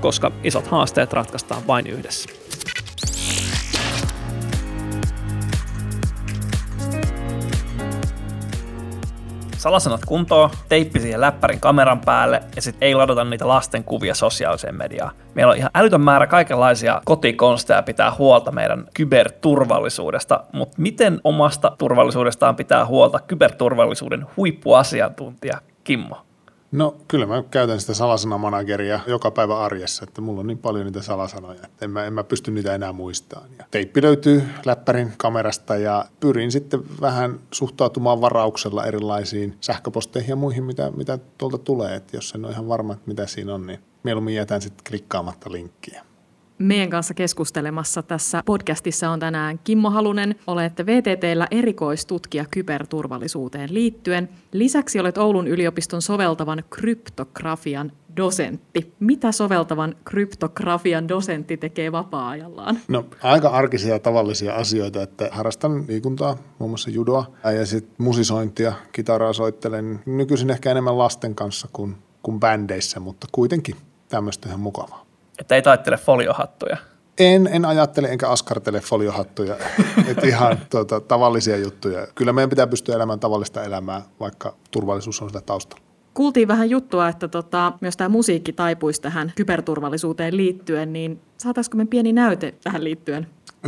[0.00, 2.40] koska isot haasteet ratkaistaan vain yhdessä.
[9.60, 14.74] salasanat kuntoon, teippi siihen läppärin kameran päälle ja sitten ei ladota niitä lasten kuvia sosiaaliseen
[14.74, 15.14] mediaan.
[15.34, 22.56] Meillä on ihan älytön määrä kaikenlaisia kotikonsteja pitää huolta meidän kyberturvallisuudesta, mutta miten omasta turvallisuudestaan
[22.56, 26.29] pitää huolta kyberturvallisuuden huippuasiantuntija Kimmo?
[26.72, 31.02] No kyllä mä käytän sitä salasanamanageria joka päivä arjessa, että mulla on niin paljon niitä
[31.02, 33.50] salasanoja, että en mä, en mä pysty niitä enää muistamaan.
[33.58, 40.64] Ja teippi löytyy läppärin kamerasta ja pyrin sitten vähän suhtautumaan varauksella erilaisiin sähköposteihin ja muihin,
[40.64, 41.94] mitä, mitä tuolta tulee.
[41.96, 45.52] Että jos en ole ihan varma, että mitä siinä on, niin mieluummin jätän sitten klikkaamatta
[45.52, 46.04] linkkiä.
[46.60, 50.34] Meidän kanssa keskustelemassa tässä podcastissa on tänään Kimmo Halunen.
[50.46, 54.28] Olette VTTllä erikoistutkija kyberturvallisuuteen liittyen.
[54.52, 58.94] Lisäksi olet Oulun yliopiston soveltavan kryptografian dosentti.
[59.00, 62.78] Mitä soveltavan kryptografian dosentti tekee vapaa-ajallaan?
[62.88, 69.32] No aika arkisia tavallisia asioita, että harrastan liikuntaa, muun muassa judoa ja sitten musisointia, kitaraa
[69.32, 70.00] soittelen.
[70.06, 73.76] Nykyisin ehkä enemmän lasten kanssa kuin, kuin bändeissä, mutta kuitenkin
[74.08, 75.09] tämmöistä ihan mukavaa.
[75.40, 76.76] Että ei taittele foliohattuja.
[77.18, 79.56] En, en ajattele enkä askartele foliohattuja,
[80.10, 82.06] että ihan tuota, tavallisia juttuja.
[82.14, 85.84] Kyllä meidän pitää pystyä elämään tavallista elämää, vaikka turvallisuus on sitä taustalla.
[86.14, 91.86] Kuultiin vähän juttua, että tota, myös tämä musiikki taipuisi tähän kyberturvallisuuteen liittyen, niin saataisiko me
[91.86, 93.26] pieni näyte tähän liittyen?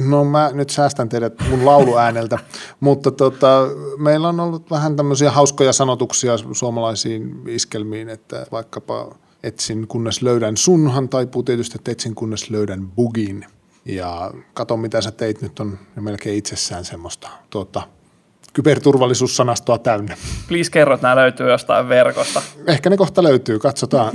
[0.08, 2.38] No mä nyt säästän teidät mun lauluääneltä,
[2.80, 3.66] mutta tota,
[3.98, 11.08] meillä on ollut vähän tämmöisiä hauskoja sanotuksia suomalaisiin iskelmiin, että vaikkapa etsin kunnes löydän sunhan,
[11.08, 13.46] taipuu tietysti, että etsin kunnes löydän bugin.
[13.84, 17.82] Ja kato, mitä sä teit nyt on melkein itsessään semmoista tuota,
[18.52, 20.16] kyberturvallisuussanastoa täynnä.
[20.48, 22.42] Please kerro, että nämä löytyy jostain verkosta.
[22.66, 24.12] Ehkä ne kohta löytyy, katsotaan.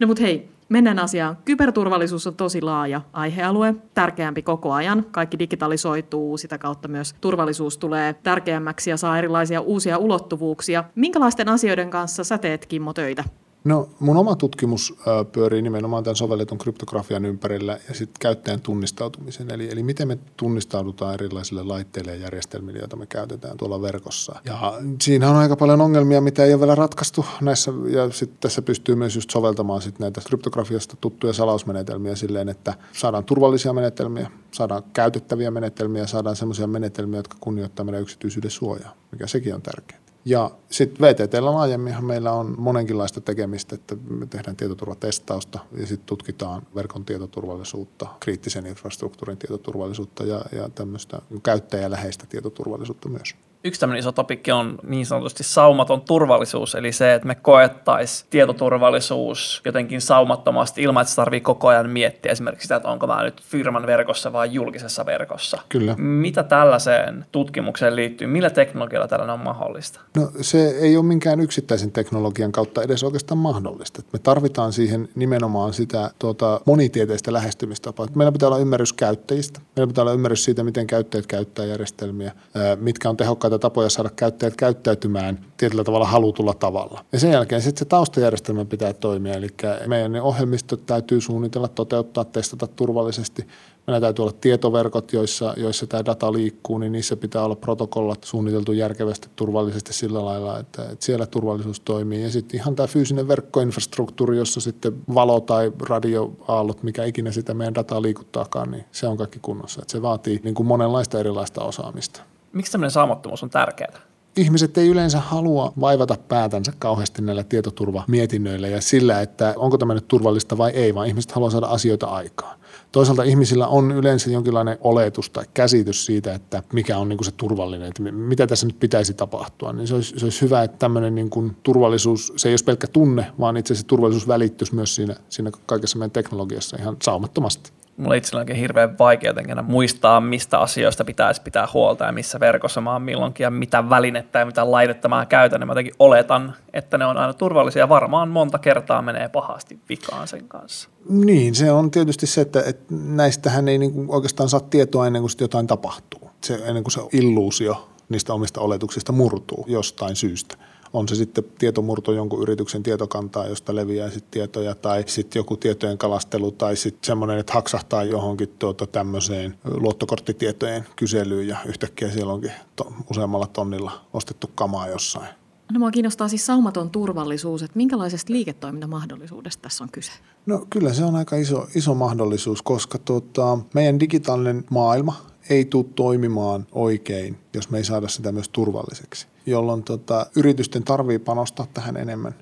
[0.00, 1.38] no mut hei, mennään asiaan.
[1.44, 5.06] Kyberturvallisuus on tosi laaja aihealue, tärkeämpi koko ajan.
[5.10, 10.84] Kaikki digitalisoituu, sitä kautta myös turvallisuus tulee tärkeämmäksi ja saa erilaisia uusia ulottuvuuksia.
[10.94, 13.24] Minkälaisten asioiden kanssa sä teet, Kimmo, töitä?
[13.64, 14.94] No mun oma tutkimus
[15.32, 19.50] pyörii nimenomaan tämän sovelletun kryptografian ympärillä ja sitten käyttäjän tunnistautumisen.
[19.50, 24.40] Eli, eli miten me tunnistaudutaan erilaisille laitteille ja järjestelmille, joita me käytetään tuolla verkossa.
[24.44, 27.72] Ja siinä on aika paljon ongelmia, mitä ei ole vielä ratkaistu näissä.
[27.88, 33.24] Ja sitten tässä pystyy myös just soveltamaan sit näitä kryptografiasta tuttuja salausmenetelmiä silleen, että saadaan
[33.24, 39.54] turvallisia menetelmiä, saadaan käytettäviä menetelmiä, saadaan sellaisia menetelmiä, jotka kunnioittaa meidän yksityisyyden suojaa, mikä sekin
[39.54, 40.07] on tärkeää.
[40.24, 46.62] Ja sitten VTTllä laajemminhan meillä on monenkinlaista tekemistä, että me tehdään tietoturvatestausta ja sitten tutkitaan
[46.74, 53.34] verkon tietoturvallisuutta, kriittisen infrastruktuurin tietoturvallisuutta ja, ja tämmöistä käyttäjäläheistä tietoturvallisuutta myös.
[53.64, 59.62] Yksi tämmöinen iso topikki on niin sanotusti saumaton turvallisuus, eli se, että me koettaisiin tietoturvallisuus
[59.64, 63.42] jotenkin saumattomasti ilman, että se tarvii koko ajan miettiä esimerkiksi sitä, että onko mä nyt
[63.42, 65.58] firman verkossa vai julkisessa verkossa.
[65.68, 65.94] Kyllä.
[65.96, 68.26] Mitä tällaiseen tutkimukseen liittyy?
[68.26, 70.00] Millä teknologialla tällainen on mahdollista?
[70.16, 74.02] No se ei ole minkään yksittäisen teknologian kautta edes oikeastaan mahdollista.
[74.12, 78.06] Me tarvitaan siihen nimenomaan sitä tuota, monitieteistä lähestymistapaa.
[78.14, 79.60] Meillä pitää olla ymmärrys käyttäjistä.
[79.76, 82.32] Meillä pitää olla ymmärrys siitä, miten käyttäjät käyttää järjestelmiä,
[82.80, 87.04] mitkä on tehokkaita tapoja saada käyttäjät käyttäytymään tietyllä tavalla halutulla tavalla.
[87.12, 89.48] Ja sen jälkeen sitten se taustajärjestelmä pitää toimia, eli
[89.86, 93.46] meidän ne ohjelmistot täytyy suunnitella, toteuttaa, testata turvallisesti.
[93.86, 98.72] Meillä täytyy olla tietoverkot, joissa, joissa tämä data liikkuu, niin niissä pitää olla protokollat suunniteltu
[98.72, 102.22] järkevästi, turvallisesti sillä lailla, että, että siellä turvallisuus toimii.
[102.22, 107.74] Ja sitten ihan tämä fyysinen verkkoinfrastruktuuri, jossa sitten valo tai radioaallot, mikä ikinä sitä meidän
[107.74, 109.82] dataa liikuttaakaan, niin se on kaikki kunnossa.
[109.82, 112.20] Että se vaatii niin kuin monenlaista erilaista osaamista.
[112.52, 114.08] Miksi tämmöinen saamattomuus on tärkeää?
[114.38, 120.08] ihmiset ei yleensä halua vaivata päätänsä kauheasti näillä tietoturvamietinnöillä ja sillä, että onko tämä nyt
[120.08, 122.58] turvallista vai ei, vaan ihmiset haluaa saada asioita aikaan.
[122.92, 127.88] Toisaalta ihmisillä on yleensä jonkinlainen oletus tai käsitys siitä, että mikä on niin se turvallinen,
[127.88, 129.72] että mitä tässä nyt pitäisi tapahtua.
[129.72, 132.86] Niin se olisi, se olisi hyvä, että tämmöinen niin kuin turvallisuus, se ei olisi pelkkä
[132.86, 137.70] tunne, vaan itse asiassa turvallisuus välittyisi myös siinä, siinä kaikessa meidän teknologiassa ihan saumattomasti.
[137.98, 142.92] Mulla itselläkin hirveän vaikea jotenkin muistaa, mistä asioista pitäisi pitää huolta ja missä verkossa mä
[142.92, 145.60] oon milloinkin ja mitä välinettä ja mitä laitetta mä käytän.
[145.60, 147.88] Ja mä jotenkin oletan, että ne on aina turvallisia.
[147.88, 150.88] Varmaan monta kertaa menee pahasti vikaan sen kanssa.
[151.08, 155.22] Niin, se on tietysti se, että, että näistähän ei niin kuin oikeastaan saa tietoa ennen
[155.22, 156.30] kuin jotain tapahtuu.
[156.44, 160.56] Se, ennen kuin se illuusio niistä omista oletuksista murtuu jostain syystä
[160.92, 165.98] on se sitten tietomurto jonkun yrityksen tietokantaa, josta leviää sitten tietoja, tai sitten joku tietojen
[165.98, 172.52] kalastelu, tai sitten semmoinen, että haksahtaa johonkin tuota tämmöiseen luottokorttitietojen kyselyyn, ja yhtäkkiä siellä onkin
[172.76, 175.28] to, useammalla tonnilla ostettu kamaa jossain.
[175.72, 180.12] No mua kiinnostaa siis saumaton turvallisuus, että minkälaisesta liiketoimintamahdollisuudesta tässä on kyse?
[180.46, 185.16] No kyllä se on aika iso, iso mahdollisuus, koska tuota, meidän digitaalinen maailma
[185.50, 191.18] ei tule toimimaan oikein, jos me ei saada sitä myös turvalliseksi jolloin tota, yritysten tarvii
[191.18, 192.34] panostaa tähän enemmän.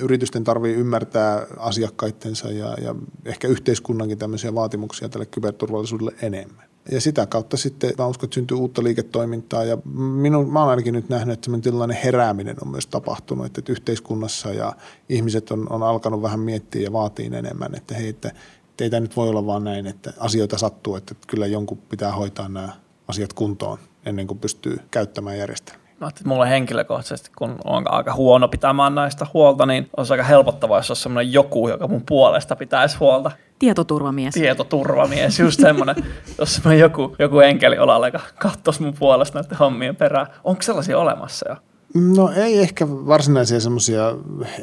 [0.00, 2.94] Yritysten tarvii ymmärtää asiakkaittensa ja, ja
[3.24, 6.68] ehkä yhteiskunnankin tämmöisiä vaatimuksia tälle kyberturvallisuudelle enemmän.
[6.90, 10.94] Ja sitä kautta sitten mä uskon, että syntyy uutta liiketoimintaa ja minun, mä oon ainakin
[10.94, 14.72] nyt nähnyt, että tällainen herääminen on myös tapahtunut, että, yhteiskunnassa ja
[15.08, 18.28] ihmiset on, on alkanut vähän miettiä ja vaatii enemmän, että hei, että,
[18.70, 22.12] että ei tämä nyt voi olla vaan näin, että asioita sattuu, että kyllä jonkun pitää
[22.12, 22.72] hoitaa nämä
[23.08, 25.87] asiat kuntoon ennen kuin pystyy käyttämään järjestelmää.
[26.06, 30.90] Että mulle henkilökohtaisesti, kun on aika huono pitämään näistä huolta, niin olisi aika helpottavaa, jos
[30.90, 33.30] olisi semmoinen joku, joka mun puolesta pitäisi huolta.
[33.58, 34.34] Tietoturvamies.
[34.34, 35.96] Tietoturvamies, just semmoinen,
[36.38, 40.26] jos semmoinen joku, joku enkeli olalla, joka katsoisi mun puolesta näiden hommien perään.
[40.44, 41.56] Onko sellaisia olemassa jo?
[41.94, 44.16] No ei ehkä varsinaisia semmoisia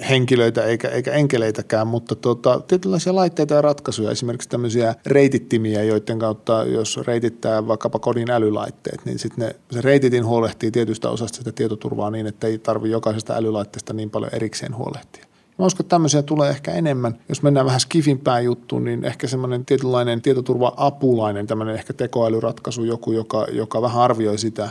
[0.09, 6.63] henkilöitä eikä, eikä enkeleitäkään, mutta tuota, tietynlaisia laitteita ja ratkaisuja, esimerkiksi tämmöisiä reitittimiä, joiden kautta
[6.63, 12.27] jos reitittää vaikkapa kodin älylaitteet, niin sitten se reititin huolehtii tietystä osasta sitä tietoturvaa niin,
[12.27, 15.25] että ei tarvitse jokaisesta älylaitteesta niin paljon erikseen huolehtia.
[15.59, 17.19] Mä uskon, että tämmöisiä tulee ehkä enemmän.
[17.29, 23.47] Jos mennään vähän skifimpään juttuun, niin ehkä semmoinen tietynlainen tietoturva-apulainen, tämmöinen ehkä tekoälyratkaisu, joku, joka,
[23.51, 24.69] joka vähän arvioi sitä,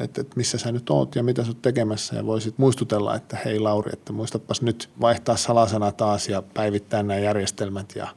[0.00, 3.38] että, että missä sä nyt oot ja mitä sä oot tekemässä ja voisit muistutella, että
[3.44, 8.08] hei Lauri, että muistapas nyt vaihtaa salasana taas ja päivittää nämä järjestelmät ja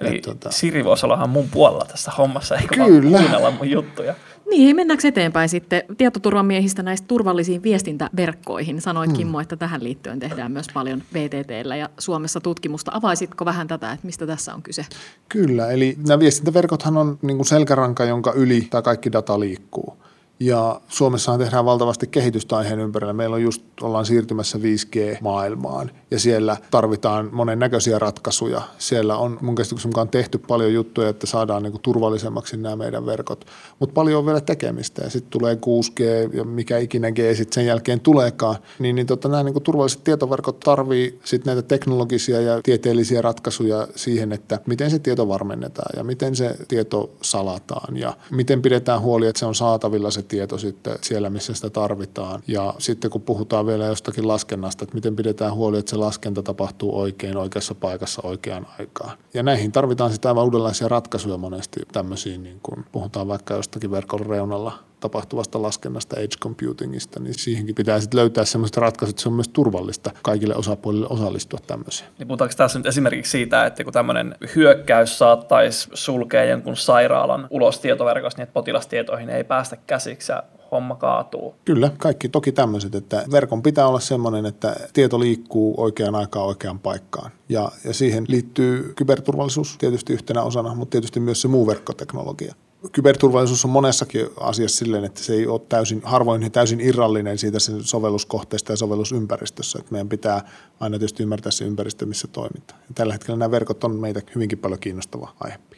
[0.00, 0.50] Eli ja, tuota...
[0.50, 3.18] Siri voisi olla mun puolella tässä hommassa, eikö Kyllä.
[3.18, 4.14] kuunnella mun juttuja.
[4.50, 8.80] Niin, hei, mennäänkö eteenpäin sitten tietoturvamiehistä näistä turvallisiin viestintäverkkoihin?
[8.80, 9.16] Sanoit hmm.
[9.16, 12.90] Kimmo, että tähän liittyen tehdään myös paljon VTTllä ja Suomessa tutkimusta.
[12.94, 14.86] Avaisitko vähän tätä, että mistä tässä on kyse?
[15.28, 19.96] Kyllä, eli nämä viestintäverkothan on niin kuin selkäranka, jonka yli tämä kaikki data liikkuu.
[20.40, 23.12] Ja Suomessahan tehdään valtavasti kehitystä aiheen ympärillä.
[23.12, 28.62] Meillä on just, ollaan siirtymässä 5G-maailmaan ja siellä tarvitaan monennäköisiä ratkaisuja.
[28.78, 33.06] Siellä on mun käsityksen mukaan tehty paljon juttuja, että saadaan niin kuin turvallisemmaksi nämä meidän
[33.06, 33.46] verkot.
[33.78, 37.66] Mutta paljon on vielä tekemistä ja sitten tulee 6G ja mikä ikinä G sitten sen
[37.66, 38.56] jälkeen tuleekaan.
[38.78, 43.88] Niin, niin tota, nämä niin kuin turvalliset tietoverkot tarvii sitten näitä teknologisia ja tieteellisiä ratkaisuja
[43.96, 49.26] siihen, että miten se tieto varmennetaan ja miten se tieto salataan ja miten pidetään huoli,
[49.26, 52.42] että se on saatavilla se tieto sitten siellä, missä sitä tarvitaan.
[52.46, 57.00] Ja sitten kun puhutaan vielä jostakin laskennasta, että miten pidetään huoli, että se laskenta tapahtuu
[57.00, 59.18] oikein oikeassa paikassa oikeaan aikaan.
[59.34, 64.26] Ja näihin tarvitaan sitä aivan uudenlaisia ratkaisuja monesti tämmöisiin, niin kun puhutaan vaikka jostakin verkon
[64.26, 69.34] reunalla tapahtuvasta laskennasta, edge computingista, niin siihenkin pitää sitten löytää sellaiset ratkaisut, että se on
[69.34, 72.10] myös turvallista kaikille osapuolille osallistua tämmöiseen.
[72.18, 77.78] Niin puhutaanko tässä nyt esimerkiksi siitä, että kun tämmöinen hyökkäys saattaisi sulkea jonkun sairaalan ulos
[77.80, 81.54] tietoverkosta, niin että potilastietoihin ei päästä käsiksi ja homma kaatuu.
[81.64, 86.78] Kyllä, kaikki toki tämmöiset, että verkon pitää olla semmoinen, että tieto liikkuu oikeaan aikaan oikeaan
[86.78, 87.30] paikkaan.
[87.48, 92.54] Ja, ja siihen liittyy kyberturvallisuus tietysti yhtenä osana, mutta tietysti myös se muu verkkoteknologia
[92.92, 97.84] kyberturvallisuus on monessakin asiassa silleen, että se ei ole täysin, harvoin täysin irrallinen siitä sen
[97.84, 99.78] sovelluskohteesta ja sovellusympäristössä.
[99.78, 100.48] Että meidän pitää
[100.80, 102.80] aina tietysti ymmärtää se ympäristö, missä toimitaan.
[102.88, 105.69] Ja tällä hetkellä nämä verkot on meitä hyvinkin paljon kiinnostava aihepiiri.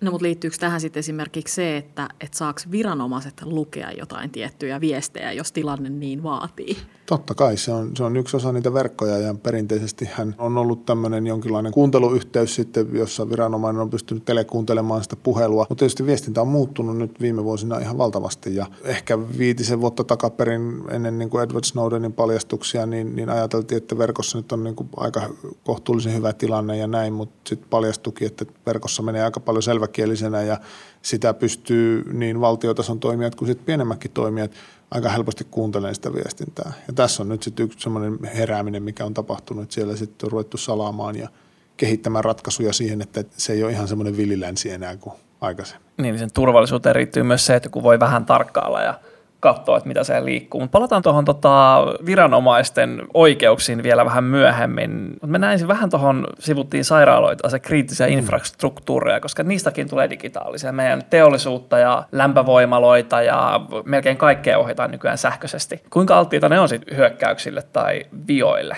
[0.00, 5.32] No mutta liittyykö tähän sitten esimerkiksi se, että, että saako viranomaiset lukea jotain tiettyjä viestejä,
[5.32, 6.76] jos tilanne niin vaatii?
[7.10, 10.86] Totta kai, se on, se on yksi osa niitä verkkoja ja perinteisesti hän on ollut
[10.86, 15.66] tämmöinen jonkinlainen kuunteluyhteys sitten, jossa viranomainen on pystynyt telekuuntelemaan sitä puhelua.
[15.68, 20.82] Mutta tietysti viestintä on muuttunut nyt viime vuosina ihan valtavasti ja ehkä viitisen vuotta takaperin
[20.90, 24.88] ennen niin kuin Edward Snowdenin paljastuksia, niin, niin ajateltiin, että verkossa nyt on niin kuin
[24.96, 25.22] aika
[25.64, 30.60] kohtuullisen hyvä tilanne ja näin, mutta sitten paljastukin, että verkossa menee aika paljon selväkielisenä ja
[31.02, 34.50] sitä pystyy niin valtiotason toimijat kuin sitten pienemmätkin toimijat
[34.90, 36.72] aika helposti kuuntelemaan sitä viestintää.
[36.86, 40.32] Ja tässä on nyt sitten yksi semmoinen herääminen, mikä on tapahtunut, että siellä sitten on
[40.32, 41.28] ruvettu salaamaan ja
[41.76, 45.86] kehittämään ratkaisuja siihen, että se ei ole ihan semmoinen villilänsi enää kuin aikaisemmin.
[45.96, 49.00] Niin, sen turvallisuuteen riittyy myös se, että kun voi vähän tarkkailla ja
[49.40, 50.60] katsoa, että mitä siellä liikkuu.
[50.60, 55.16] Mutta palataan tuohon tota, viranomaisten oikeuksiin vielä vähän myöhemmin.
[55.22, 58.12] Mut me näin vähän tuohon, sivuttiin sairaaloita, se kriittisiä mm.
[58.12, 60.72] infrastruktuureja, koska niistäkin tulee digitaalisia.
[60.72, 65.82] Meidän teollisuutta ja lämpövoimaloita ja melkein kaikkea ohjataan nykyään sähköisesti.
[65.90, 68.76] Kuinka alttiita ne on sitten hyökkäyksille tai vioille?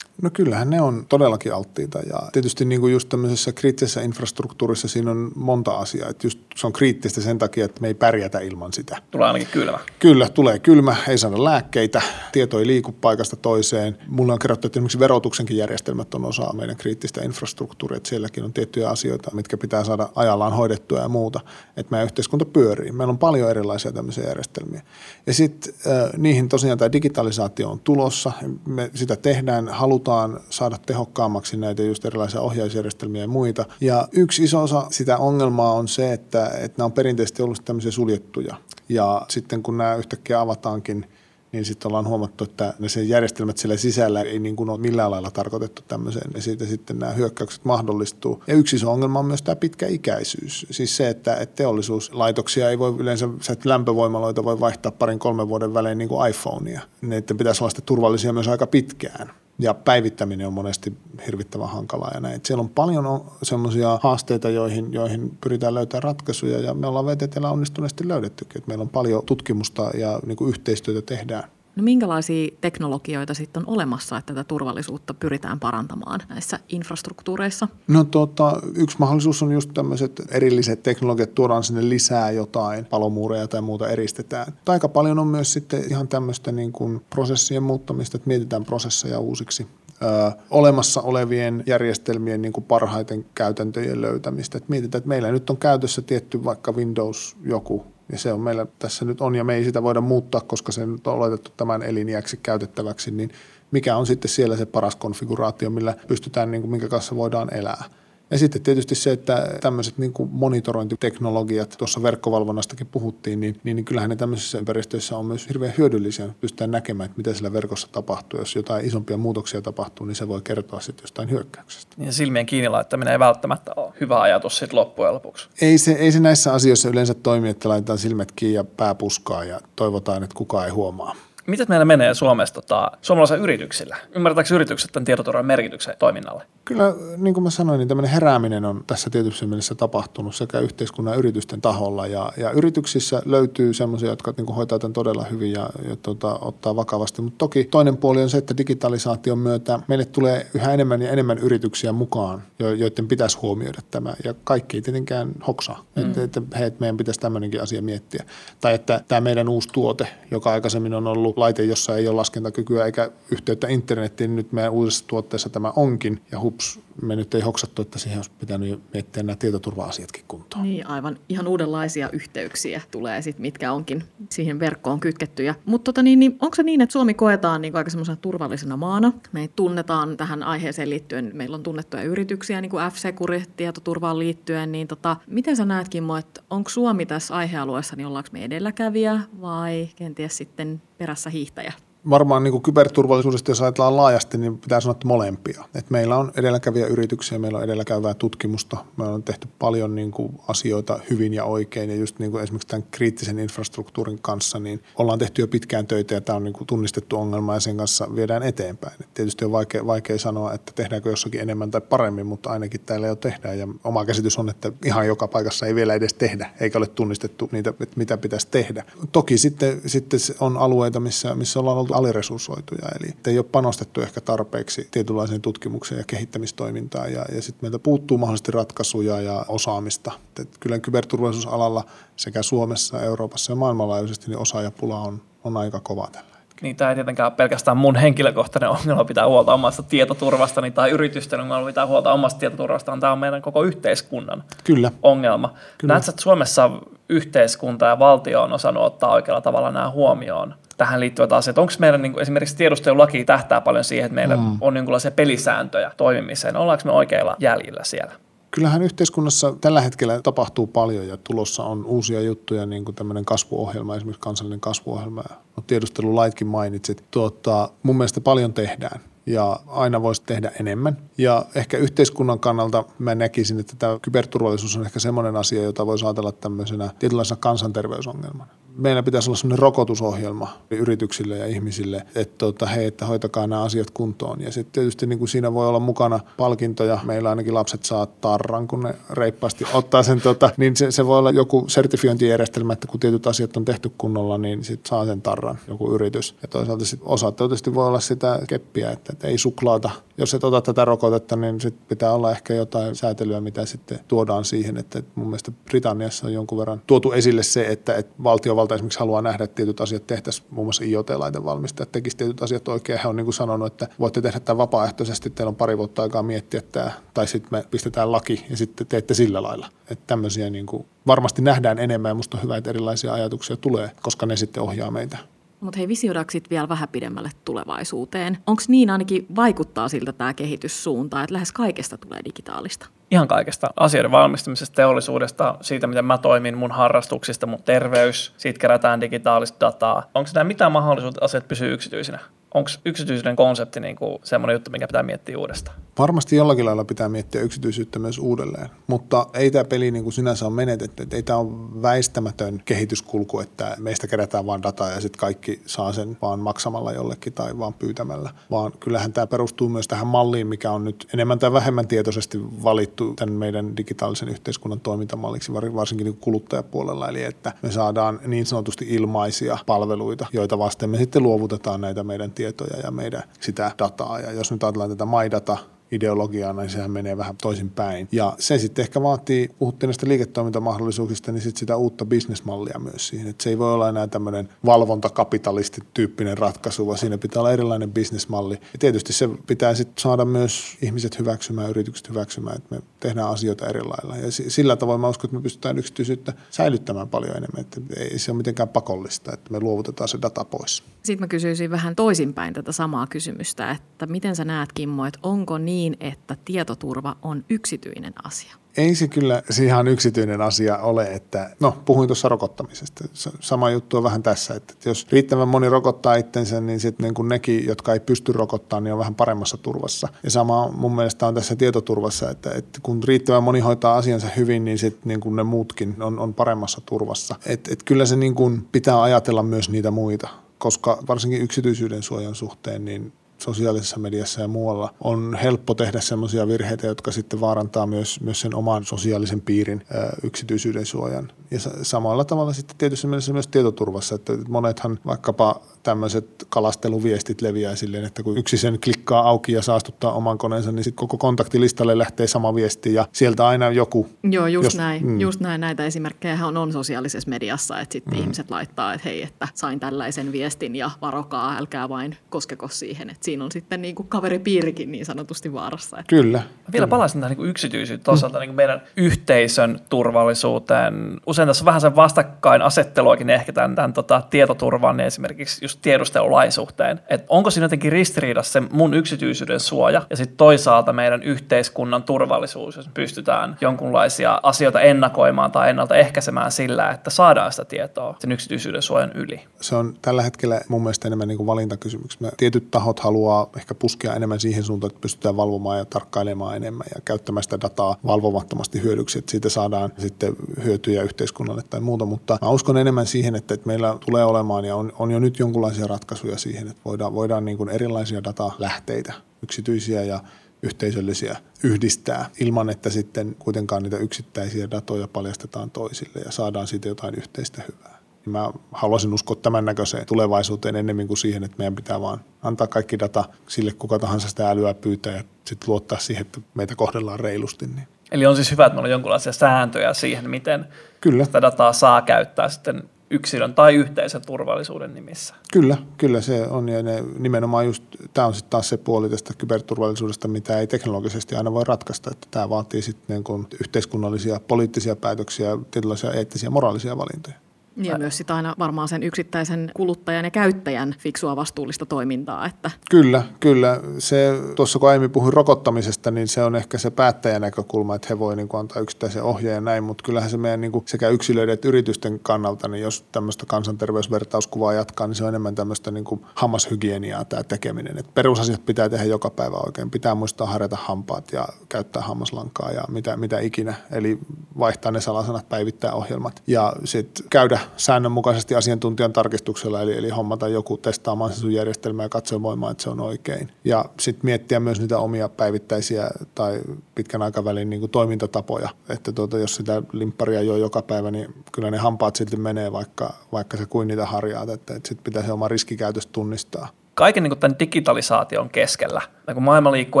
[0.22, 5.10] No kyllähän ne on todellakin alttiita ja tietysti niin kuin just tämmöisessä kriittisessä infrastruktuurissa siinä
[5.10, 6.08] on monta asiaa.
[6.08, 9.02] Että just se on kriittistä sen takia, että me ei pärjätä ilman sitä.
[9.10, 9.78] Tulee ainakin kylmä.
[9.98, 13.98] Kyllä, tulee kylmä, ei saada lääkkeitä, tieto ei liiku paikasta toiseen.
[14.08, 18.52] Mulla on kerrottu, että esimerkiksi verotuksenkin järjestelmät on osa meidän kriittistä infrastruktuuria, että sielläkin on
[18.52, 21.40] tiettyjä asioita, mitkä pitää saada ajallaan hoidettua ja muuta,
[21.76, 22.92] että meidän yhteiskunta pyörii.
[22.92, 24.82] Meillä on paljon erilaisia tämmöisiä järjestelmiä.
[25.26, 28.32] Ja sitten äh, niihin tosiaan tämä digitalisaatio on tulossa,
[28.66, 33.64] me sitä tehdään, halutaan halutaan saada tehokkaammaksi näitä just erilaisia ohjausjärjestelmiä ja muita.
[33.80, 37.90] Ja yksi iso osa sitä ongelmaa on se, että, että nämä on perinteisesti ollut tämmöisiä
[37.90, 38.56] suljettuja.
[38.88, 41.06] Ja sitten kun nämä yhtäkkiä avataankin,
[41.52, 45.10] niin sitten ollaan huomattu, että ne sen järjestelmät siellä sisällä ei niin kuin ole millään
[45.10, 48.42] lailla tarkoitettu tämmöiseen, ja siitä sitten nämä hyökkäykset mahdollistuu.
[48.46, 50.66] Ja yksi iso ongelma on myös tämä pitkäikäisyys.
[50.70, 55.74] Siis se, että, että teollisuuslaitoksia ei voi yleensä, että lämpövoimaloita voi vaihtaa parin kolmen vuoden
[55.74, 56.80] välein niin kuin iPhonea.
[57.00, 60.96] Ne pitäisi olla sitten turvallisia myös aika pitkään ja päivittäminen on monesti
[61.26, 62.40] hirvittävän hankalaa ja näin.
[62.44, 68.08] Siellä on paljon semmoisia haasteita, joihin, joihin pyritään löytämään ratkaisuja ja me ollaan VTTllä onnistuneesti
[68.08, 68.62] löydettykin.
[68.66, 71.44] Meillä on paljon tutkimusta ja niin kuin yhteistyötä tehdään
[71.76, 77.68] No minkälaisia teknologioita sitten on olemassa, että tätä turvallisuutta pyritään parantamaan näissä infrastruktuureissa?
[77.88, 83.62] No tota, yksi mahdollisuus on just tämmöiset erilliset teknologiat, tuodaan sinne lisää jotain, palomuureja tai
[83.62, 84.52] muuta eristetään.
[84.64, 89.18] Tai aika paljon on myös sitten ihan tämmöistä niin kuin prosessien muuttamista, että mietitään prosesseja
[89.18, 89.66] uusiksi
[90.02, 94.58] Ö, olemassa olevien järjestelmien niin kuin parhaiten käytäntöjen löytämistä.
[94.58, 98.66] Et mietitään, että meillä nyt on käytössä tietty vaikka Windows joku ja se on meillä
[98.78, 101.82] tässä nyt on, ja me ei sitä voida muuttaa, koska se nyt on oletettu tämän
[101.82, 103.30] eliniäksi käytettäväksi, niin
[103.70, 107.84] mikä on sitten siellä se paras konfiguraatio, millä pystytään, niin kuin, minkä kanssa voidaan elää.
[108.30, 113.84] Ja sitten tietysti se, että tämmöiset niin kuin monitorointiteknologiat, tuossa verkkovalvonnastakin puhuttiin, niin, niin, niin
[113.84, 116.28] kyllähän ne tämmöisissä ympäristöissä on myös hirveän hyödyllisiä.
[116.40, 118.40] Pystytään näkemään, että mitä siellä verkossa tapahtuu.
[118.40, 121.96] Jos jotain isompia muutoksia tapahtuu, niin se voi kertoa sitten jostain hyökkäyksestä.
[121.98, 125.48] Ja silmien kiinni laittaminen ei välttämättä ole hyvä ajatus sitten loppujen lopuksi.
[125.60, 129.44] Ei se, ei se näissä asioissa yleensä toimi, että laitetaan silmät kiinni ja pää puskaa
[129.44, 131.16] ja toivotaan, että kukaan ei huomaa.
[131.46, 133.96] Miten meillä menee Suomessa tota, suomalaisilla yrityksillä?
[134.14, 136.42] Ymmärtääkö yritykset tämän tietoturvan merkityksen toiminnalle?
[136.64, 141.14] Kyllä, niin kuin mä sanoin, niin tämmöinen herääminen on tässä tietysti mielessä tapahtunut sekä yhteiskunnan
[141.14, 142.06] ja yritysten taholla.
[142.06, 146.38] Ja, ja yrityksissä löytyy semmoisia, jotka niin kuin hoitaa tämän todella hyvin ja, ja tota,
[146.40, 147.22] ottaa vakavasti.
[147.22, 151.38] Mutta toki toinen puoli on se, että digitalisaation myötä meille tulee yhä enemmän ja enemmän
[151.38, 154.14] yrityksiä mukaan, joiden pitäisi huomioida tämä.
[154.24, 156.02] Ja kaikki ei tietenkään hoksaa, mm.
[156.02, 158.24] että, että hei, meidän pitäisi tämmöinenkin asia miettiä.
[158.60, 162.86] Tai että tämä meidän uusi tuote, joka aikaisemmin on ollut laite, jossa ei ole laskentakykyä
[162.86, 166.22] eikä yhteyttä internettiin, niin nyt meidän uudessa tuotteessa tämä onkin.
[166.32, 170.64] Ja hups, me nyt ei hoksattu, että siihen olisi pitänyt miettiä nämä tietoturva-asiatkin kuntoon.
[170.64, 175.54] Niin, aivan ihan uudenlaisia yhteyksiä tulee sitten, mitkä onkin siihen verkkoon kytkettyjä.
[175.64, 179.12] Mutta tota niin, niin, onko se niin, että Suomi koetaan niin aika semmoisena turvallisena maana?
[179.32, 184.88] Me tunnetaan tähän aiheeseen liittyen, meillä on tunnettuja yrityksiä, niin kuin F-Securi tietoturvaan liittyen, niin
[184.88, 189.88] tota, miten sä näet, Kimmo, että onko Suomi tässä aihealueessa, niin ollaanko me edelläkävijä vai
[189.96, 191.72] kenties sitten perässä hiihtäjä?
[192.10, 195.64] Varmaan niin kuin kyberturvallisuudesta, jos ajatellaan laajasti, niin pitää sanoa, että molempia.
[195.74, 200.32] Et meillä on edelläkäviä yrityksiä, meillä on edelläkäyvää tutkimusta, me on tehty paljon niin kuin
[200.48, 205.18] asioita hyvin ja oikein, ja just niin kuin esimerkiksi tämän kriittisen infrastruktuurin kanssa, niin ollaan
[205.18, 208.42] tehty jo pitkään töitä, ja tämä on niin kuin tunnistettu ongelma, ja sen kanssa viedään
[208.42, 208.94] eteenpäin.
[209.00, 213.06] Et tietysti on vaikea, vaikea sanoa, että tehdäänkö jossakin enemmän tai paremmin, mutta ainakin täällä
[213.06, 216.78] jo tehdään, ja oma käsitys on, että ihan joka paikassa ei vielä edes tehdä, eikä
[216.78, 218.84] ole tunnistettu niitä, että mitä pitäisi tehdä.
[219.12, 224.20] Toki sitten, sitten on alueita, missä, missä ollaan oltu aliresurssoituja, eli ei ole panostettu ehkä
[224.20, 230.12] tarpeeksi tietynlaiseen tutkimukseen ja kehittämistoimintaan, ja, ja sitten meiltä puuttuu mahdollisesti ratkaisuja ja osaamista.
[230.40, 231.84] Et kyllä kyberturvallisuusalalla
[232.16, 236.94] sekä Suomessa, Euroopassa ja maailmanlaajuisesti niin osaajapula on, on aika kova tällä niin tämä ei
[236.94, 242.40] tietenkään pelkästään mun henkilökohtainen ongelma pitää huolta omasta tietoturvastani tai yritysten ongelma pitää huolta omasta
[242.40, 243.00] tietoturvastaan.
[243.00, 244.92] Tämä on meidän koko yhteiskunnan Kyllä.
[245.02, 245.54] ongelma.
[245.78, 245.94] Kyllä.
[245.94, 246.70] Näetkö, että Suomessa
[247.08, 250.54] yhteiskunta ja valtio on osannut ottaa oikealla tavalla nämä huomioon?
[250.76, 251.58] Tähän liittyvät asiat.
[251.58, 254.58] Onko meidän niin kuin, esimerkiksi tiedustelulaki tähtää paljon siihen, että meillä mm.
[254.60, 256.56] on jonkinlaisia pelisääntöjä toimimiseen?
[256.56, 258.12] Ollaanko me oikeilla jäljillä siellä?
[258.50, 263.96] Kyllähän yhteiskunnassa tällä hetkellä tapahtuu paljon ja tulossa on uusia juttuja, niin kuin tämmöinen kasvuohjelma,
[263.96, 265.22] esimerkiksi kansallinen kasvuohjelma.
[265.56, 267.04] No, tiedustelulaitkin mainitsit.
[267.10, 270.96] Tuota, mun mielestä paljon tehdään ja aina voisi tehdä enemmän.
[271.18, 276.04] Ja ehkä yhteiskunnan kannalta mä näkisin, että tämä kyberturvallisuus on ehkä semmoinen asia, jota voisi
[276.04, 282.86] ajatella tämmöisenä tietynlaisena kansanterveysongelmana meillä pitäisi olla sellainen rokotusohjelma yrityksille ja ihmisille, että tota, hei,
[282.86, 284.40] että hoitakaa nämä asiat kuntoon.
[284.40, 286.98] Ja sitten tietysti niin kuin siinä voi olla mukana palkintoja.
[287.04, 291.18] Meillä ainakin lapset saa tarran, kun ne reippaasti ottaa sen, tota, niin se, se voi
[291.18, 295.58] olla joku sertifiointijärjestelmä, että kun tietyt asiat on tehty kunnolla, niin sitten saa sen tarran
[295.68, 296.34] joku yritys.
[296.42, 299.90] Ja toisaalta sit osa tietysti voi olla sitä keppiä, että, että ei suklaata.
[300.18, 304.44] Jos et ota tätä rokotetta, niin sit pitää olla ehkä jotain säätelyä, mitä sitten tuodaan
[304.44, 304.76] siihen.
[304.76, 309.22] Että, mun mielestä Britanniassa on jonkun verran tuotu esille se, että, että valtiovalta esimerkiksi haluaa
[309.22, 313.00] nähdä, että tietyt asiat tehtäisiin, muun muassa IoT-laitevalmistajat tekisivät tietyt asiat oikein.
[313.02, 316.22] He on niin kuin sanonut, että voitte tehdä tämän vapaaehtoisesti, teillä on pari vuotta aikaa
[316.22, 319.68] miettiä tämä, tai sitten me pistetään laki ja sitten teette sillä lailla.
[319.90, 323.90] Että tämmöisiä niin kuin varmasti nähdään enemmän ja musta on hyvä, että erilaisia ajatuksia tulee,
[324.02, 325.18] koska ne sitten ohjaa meitä
[325.66, 328.38] mutta hei, visioidaanko vielä vähän pidemmälle tulevaisuuteen?
[328.46, 332.86] Onko niin ainakin vaikuttaa siltä tämä kehityssuunta, että lähes kaikesta tulee digitaalista?
[333.10, 333.66] Ihan kaikesta.
[333.76, 340.10] Asioiden valmistumisesta, teollisuudesta, siitä miten mä toimin, mun harrastuksista, mun terveys, siitä kerätään digitaalista dataa.
[340.14, 342.18] Onko nämä mitään mahdollisuutta, että asiat pysyy yksityisinä?
[342.54, 345.76] Onko yksityisyyden konsepti niin semmoinen juttu, mikä pitää miettiä uudestaan?
[345.98, 350.46] Varmasti jollakin lailla pitää miettiä yksityisyyttä myös uudelleen, mutta ei tämä peli niin kuin sinänsä
[350.46, 351.06] ole menetetty.
[351.10, 356.16] Ei tämä ole väistämätön kehityskulku, että meistä kerätään vain dataa ja sitten kaikki saa sen
[356.22, 360.84] vaan maksamalla jollekin tai vaan pyytämällä, vaan kyllähän tämä perustuu myös tähän malliin, mikä on
[360.84, 367.24] nyt enemmän tai vähemmän tietoisesti valittu tämän meidän digitaalisen yhteiskunnan toimintamalliksi, varsinkin niin kuluttajapuolella, eli
[367.24, 372.45] että me saadaan niin sanotusti ilmaisia palveluita, joita vasten me sitten luovutetaan näitä meidän tietoja
[372.82, 374.20] ja meidän sitä dataa.
[374.20, 375.56] Ja jos nyt ajatellaan tätä MyData
[375.90, 378.08] ideologiaa, niin sehän menee vähän toisin päin.
[378.12, 383.28] Ja se sitten ehkä vaatii, puhuttiin näistä liiketoimintamahdollisuuksista, niin sitten sitä uutta bisnesmallia myös siihen.
[383.28, 388.54] Että se ei voi olla enää tämmöinen valvontakapitalisti-tyyppinen ratkaisu, vaan siinä pitää olla erilainen bisnesmalli.
[388.54, 393.66] Ja tietysti se pitää sitten saada myös ihmiset hyväksymään, yritykset hyväksymään, että me tehdään asioita
[393.66, 394.16] eri lailla.
[394.16, 397.60] Ja sillä tavoin mä uskon, että me pystytään yksityisyyttä säilyttämään paljon enemmän.
[397.60, 400.82] Että ei se ole mitenkään pakollista, että me luovutetaan se data pois.
[401.02, 405.58] Sitten mä kysyisin vähän toisinpäin tätä samaa kysymystä, että miten sä näet Kimmo, että onko
[405.58, 408.56] niin, niin, että tietoturva on yksityinen asia?
[408.76, 413.04] Ei se kyllä se ihan yksityinen asia ole, että no puhuin tuossa rokottamisesta.
[413.40, 417.66] Sama juttu on vähän tässä, että jos riittävän moni rokottaa itsensä, niin sitten niin nekin,
[417.66, 420.08] jotka ei pysty rokottamaan, niin on vähän paremmassa turvassa.
[420.22, 424.64] Ja sama mun mielestä on tässä tietoturvassa, että, että kun riittävän moni hoitaa asiansa hyvin,
[424.64, 427.34] niin sitten niin ne muutkin on, on paremmassa turvassa.
[427.46, 432.84] Et, et kyllä se niin pitää ajatella myös niitä muita koska varsinkin yksityisyyden suojan suhteen,
[432.84, 433.12] niin
[433.46, 438.54] sosiaalisessa mediassa ja muualla on helppo tehdä sellaisia virheitä, jotka sitten vaarantaa myös, myös sen
[438.54, 441.32] oman sosiaalisen piirin ää, yksityisyyden suojan.
[441.50, 448.04] Ja samalla tavalla sitten tietysti mielessä myös tietoturvassa, että monethan vaikkapa tämmöiset kalasteluviestit leviää silleen,
[448.04, 452.26] että kun yksi sen klikkaa auki ja saastuttaa oman koneensa, niin sitten koko kontaktilistalle lähtee
[452.26, 454.08] sama viesti ja sieltä aina joku.
[454.22, 455.06] Joo, just jos, näin.
[455.06, 455.20] Mm.
[455.20, 455.60] Just näin.
[455.60, 458.20] Näitä esimerkkejä on, on sosiaalisessa mediassa, että sitten mm.
[458.20, 463.10] ihmiset laittaa, että hei, että sain tällaisen viestin ja varokaa, älkää vain koskeko siihen.
[463.10, 465.98] Että siinä on sitten niin kuin kaveripiirikin niin sanotusti vaarassa.
[465.98, 466.16] Että.
[466.16, 466.42] Kyllä.
[466.72, 468.40] Vielä palaisin tähän niin yksityisyyteen toisaalta mm.
[468.40, 471.20] niin meidän yhteisön turvallisuuteen.
[471.26, 477.00] Usein tässä on vähän sen vastakkainasetteluakin ehkä tämän, tämän tota, tietoturvan esimerkiksi just tiedustelulain suhteen.
[477.08, 482.76] Et onko siinä jotenkin ristiriidassa se mun yksityisyyden suoja ja sitten toisaalta meidän yhteiskunnan turvallisuus,
[482.76, 489.12] jos pystytään jonkunlaisia asioita ennakoimaan tai ennaltaehkäisemään sillä, että saadaan sitä tietoa sen yksityisyyden suojan
[489.12, 489.40] yli.
[489.60, 492.20] Se on tällä hetkellä mun mielestä enemmän niin kuin valintakysymys.
[492.20, 493.25] Me tietyt tahot haluaa
[493.56, 497.96] ehkä puskea enemmän siihen suuntaan, että pystytään valvomaan ja tarkkailemaan enemmän ja käyttämään sitä dataa
[498.06, 503.36] valvomattomasti hyödyksi, että siitä saadaan sitten hyötyjä yhteiskunnalle tai muuta, mutta mä uskon enemmän siihen,
[503.36, 507.44] että, meillä tulee olemaan ja on, on jo nyt jonkunlaisia ratkaisuja siihen, että voidaan, voidaan
[507.44, 509.12] niin kuin erilaisia datalähteitä,
[509.42, 510.20] yksityisiä ja
[510.62, 517.14] yhteisöllisiä yhdistää ilman, että sitten kuitenkaan niitä yksittäisiä datoja paljastetaan toisille ja saadaan siitä jotain
[517.14, 517.95] yhteistä hyvää.
[518.26, 522.66] Niin mä haluaisin uskoa tämän näköiseen tulevaisuuteen ennemmin kuin siihen, että meidän pitää vaan antaa
[522.66, 527.20] kaikki data sille, kuka tahansa sitä älyä pyytää ja sitten luottaa siihen, että meitä kohdellaan
[527.20, 527.66] reilusti.
[527.66, 527.88] Niin.
[528.12, 530.66] Eli on siis hyvä, että meillä on jonkinlaisia sääntöjä siihen, miten
[531.00, 531.24] Kyllä.
[531.24, 535.34] sitä dataa saa käyttää sitten yksilön tai yhteisön turvallisuuden nimissä.
[535.52, 537.82] Kyllä, kyllä se on ja ne, nimenomaan just,
[538.14, 542.28] tämä on sitten taas se puoli tästä kyberturvallisuudesta, mitä ei teknologisesti aina voi ratkaista, että
[542.30, 547.45] tämä vaatii sitten niin yhteiskunnallisia, poliittisia päätöksiä, tietynlaisia eettisiä, moraalisia valintoja.
[547.76, 552.46] Ja myös sitä aina varmaan sen yksittäisen kuluttajan ja käyttäjän fiksua vastuullista toimintaa.
[552.46, 552.70] Että.
[552.90, 553.80] Kyllä, kyllä.
[553.98, 558.18] Se, tuossa kun aiemmin puhuin rokottamisesta, niin se on ehkä se päättäjän näkökulma, että he
[558.18, 561.54] voivat niin antaa yksittäisen ohjeen ja näin, mutta kyllähän se meidän niin kuin sekä yksilöiden
[561.54, 566.20] että yritysten kannalta, niin jos tämmöistä kansanterveysvertauskuvaa jatkaa, niin se on enemmän tämmöistä niin kuin
[566.34, 567.98] hammashygieniaa tämä tekeminen.
[567.98, 569.90] Et perusasiat pitää tehdä joka päivä oikein.
[569.90, 573.74] Pitää muistaa harjata hampaat ja käyttää hammaslankaa ja mitä, mitä ikinä.
[573.90, 574.18] Eli
[574.58, 580.76] vaihtaa ne salasanat, päivittää ohjelmat ja sitten käydä säännönmukaisesti asiantuntijan tarkistuksella, eli, eli hommata joku
[580.76, 583.52] testaamaan se sun järjestelmää ja katsomaan, että se on oikein.
[583.64, 586.60] Ja sitten miettiä myös niitä omia päivittäisiä tai
[586.94, 591.70] pitkän aikavälin niin kuin toimintatapoja, että tuota, jos sitä limpparia jo joka päivä, niin kyllä
[591.70, 595.48] ne hampaat silti menee, vaikka, vaikka se kuin niitä harjaat, että, että sitten pitäisi oma
[595.48, 600.00] riskikäytös tunnistaa kaiken niin kuin tämän digitalisaation keskellä, ja kun maailma liikkuu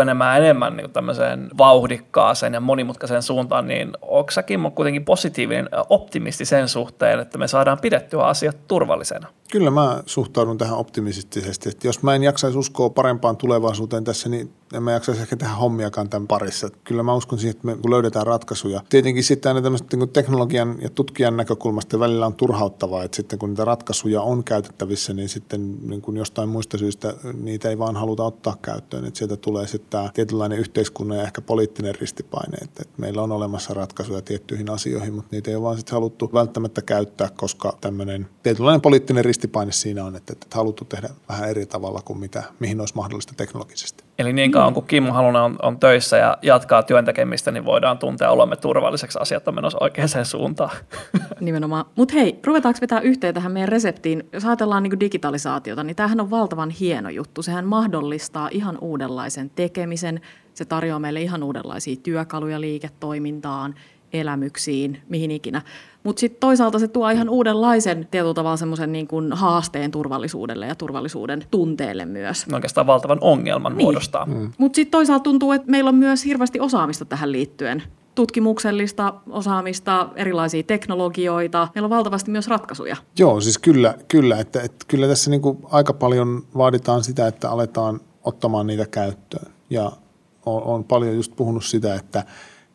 [0.00, 6.44] enemmän ja enemmän niin tämmöiseen vauhdikkaaseen ja monimutkaiseen suuntaan, niin onko säkin kuitenkin positiivinen optimisti
[6.44, 9.28] sen suhteen, että me saadaan pidettyä asiat turvallisena?
[9.52, 11.68] Kyllä mä suhtaudun tähän optimistisesti.
[11.68, 15.54] Että jos mä en jaksaisi uskoa parempaan tulevaisuuteen tässä, niin en mä jaksaisi ehkä tehdä
[15.54, 16.68] hommiakaan tämän parissa.
[16.84, 18.82] Kyllä mä uskon siihen, että me löydetään ratkaisuja.
[18.88, 23.48] Tietenkin sitten aina tämmöistä niin teknologian ja tutkijan näkökulmasta välillä on turhauttavaa, että sitten kun
[23.48, 28.24] niitä ratkaisuja on käytettävissä, niin sitten niin kuin jostain muista syistä niitä ei vaan haluta
[28.24, 29.04] ottaa käyttöön.
[29.04, 33.32] Että sieltä tulee sitten tämä tietynlainen yhteiskunnan ja ehkä poliittinen ristipaine, että, että meillä on
[33.32, 38.28] olemassa ratkaisuja tiettyihin asioihin, mutta niitä ei ole vaan sitten haluttu välttämättä käyttää, koska tämmöinen
[38.42, 42.80] tietynlainen poliittinen ristipaine siinä on, että, että haluttu tehdä vähän eri tavalla kuin mitä, mihin
[42.80, 44.05] olisi mahdollista teknologisesti.
[44.18, 48.30] Eli niin kauan kuin Kimmo Halunen on, on töissä ja jatkaa työntekemistä, niin voidaan tuntea
[48.30, 49.18] olemme turvalliseksi.
[49.22, 50.70] Asiat on menossa oikeaan suuntaan.
[51.40, 51.84] Nimenomaan.
[51.96, 54.28] Mutta hei, ruvetaanko vetää yhteen tähän meidän reseptiin?
[54.32, 57.42] Jos ajatellaan niin digitalisaatiota, niin tämähän on valtavan hieno juttu.
[57.42, 60.20] Sehän mahdollistaa ihan uudenlaisen tekemisen.
[60.54, 63.74] Se tarjoaa meille ihan uudenlaisia työkaluja liiketoimintaan,
[64.12, 65.62] elämyksiin, mihin ikinä.
[66.04, 70.74] Mutta sitten toisaalta se tuo ihan uudenlaisen tietyllä tavalla semmoisen niin kuin haasteen turvallisuudelle ja
[70.74, 72.46] turvallisuuden tunteelle myös.
[72.46, 73.84] No oikeastaan valtavan ongelman niin.
[73.84, 74.26] muodostaa.
[74.26, 74.52] Mm.
[74.58, 77.82] Mutta sitten toisaalta tuntuu, että meillä on myös hirveästi osaamista tähän liittyen
[78.14, 81.68] tutkimuksellista osaamista, erilaisia teknologioita.
[81.74, 82.96] Meillä on valtavasti myös ratkaisuja.
[83.18, 87.50] Joo, siis kyllä, kyllä että, että kyllä tässä niin kuin aika paljon vaaditaan sitä, että
[87.50, 89.52] aletaan ottamaan niitä käyttöön.
[89.70, 89.92] Ja
[90.46, 92.24] on paljon just puhunut sitä, että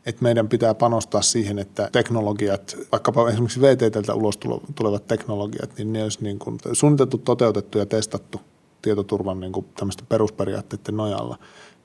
[0.06, 4.40] että meidän pitää panostaa siihen, että teknologiat, vaikkapa esimerkiksi VTTltä ulos
[4.76, 8.42] tulevat teknologiat, niin ne olisi niin kuin suunniteltu, toteutettu ja testattu
[8.82, 9.66] tietoturvan niin kuin
[10.10, 11.38] perusperiaatteiden nojalla,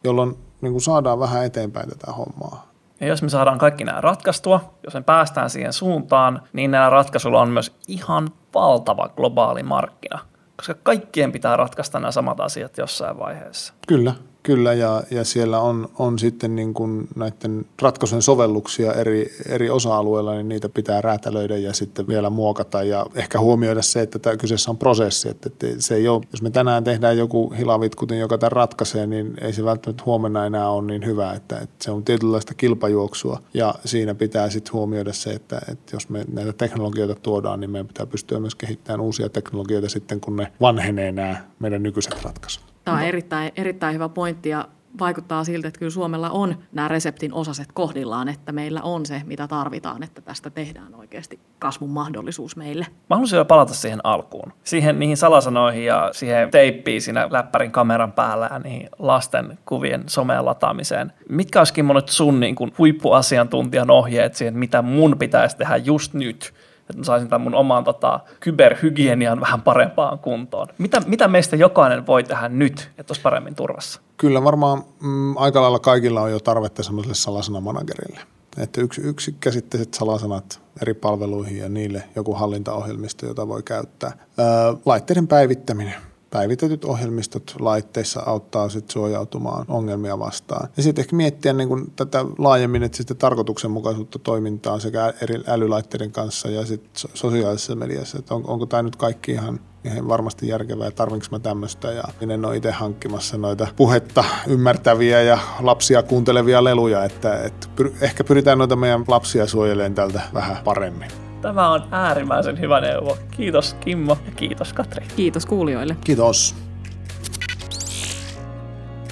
[0.04, 2.70] jolloin niin kuin saadaan vähän eteenpäin tätä hommaa.
[3.00, 7.40] Ja jos me saadaan kaikki nämä ratkaistua, jos me päästään siihen suuntaan, niin näillä ratkaisuilla
[7.40, 10.18] on myös ihan valtava globaali markkina,
[10.56, 13.74] koska kaikkien pitää ratkaista nämä samat asiat jossain vaiheessa.
[13.88, 14.14] Kyllä,
[14.46, 20.34] Kyllä, ja, ja siellä on, on sitten niin kuin näiden ratkaisujen sovelluksia eri, eri osa-alueilla,
[20.34, 24.70] niin niitä pitää räätälöidä ja sitten vielä muokata ja ehkä huomioida se, että tämä kyseessä
[24.70, 28.52] on prosessi, että, että se ei ole, jos me tänään tehdään joku hilavitkutin, joka tämän
[28.52, 32.54] ratkaisee, niin ei se välttämättä huomenna enää ole niin hyvä, että, että se on tietynlaista
[32.54, 37.70] kilpajuoksua ja siinä pitää sitten huomioida se, että, että jos me näitä teknologioita tuodaan, niin
[37.70, 42.75] meidän pitää pystyä myös kehittämään uusia teknologioita sitten, kun ne vanhenee nämä meidän nykyiset ratkaisut.
[42.86, 44.68] Tämä on erittäin, erittäin hyvä pointti ja
[44.98, 49.48] vaikuttaa siltä, että kyllä Suomella on nämä reseptin osaset kohdillaan, että meillä on se, mitä
[49.48, 52.86] tarvitaan, että tästä tehdään oikeasti kasvun mahdollisuus meille.
[53.10, 58.12] Mä haluaisin jo palata siihen alkuun, siihen niihin salasanoihin ja siihen teippiin siinä läppärin kameran
[58.12, 61.12] päällä ja niihin lasten kuvien someen lataamiseen.
[61.28, 66.52] Mitkä olisikin monet sun niin kuin huippuasiantuntijan ohjeet siihen, mitä mun pitäisi tehdä just nyt–
[66.90, 70.68] että mä saisin tämän mun oman tota, kyberhygienian vähän parempaan kuntoon.
[70.78, 74.00] Mitä, mitä meistä jokainen voi tehdä nyt, että olisi paremmin turvassa?
[74.16, 78.20] Kyllä varmaan mm, aika lailla kaikilla on jo tarvetta semmoiselle salasanamanagerille.
[78.58, 84.12] Että yksi, yksikäsitteiset salasanat eri palveluihin ja niille joku hallintaohjelmisto, jota voi käyttää.
[84.38, 84.46] Öö,
[84.84, 85.94] laitteiden päivittäminen
[86.36, 90.68] päivitetyt ohjelmistot laitteissa auttaa sit suojautumaan ongelmia vastaan.
[90.76, 96.12] Ja sitten ehkä miettiä niin kun tätä laajemmin, että sitten tarkoituksenmukaisuutta toimintaa sekä eri älylaitteiden
[96.12, 99.60] kanssa ja sitten sosiaalisessa mediassa, että on, onko tämä nyt kaikki ihan
[100.08, 106.02] varmasti järkevää, tarvinko mä tämmöistä ja en ole itse hankkimassa noita puhetta ymmärtäviä ja lapsia
[106.02, 111.25] kuuntelevia leluja, että, että pyr- ehkä pyritään noita meidän lapsia suojelemaan tältä vähän paremmin.
[111.46, 113.18] Tämä on äärimmäisen hyvä neuvo.
[113.30, 115.06] Kiitos Kimmo ja kiitos Katri.
[115.16, 115.96] Kiitos kuulijoille.
[116.04, 116.54] Kiitos.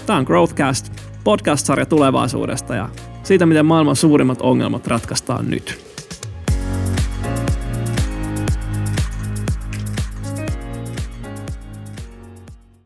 [0.07, 0.93] Tämä on Growthcast,
[1.25, 2.89] podcast-sarja tulevaisuudesta ja
[3.23, 5.94] siitä, miten maailman suurimmat ongelmat ratkaistaan nyt.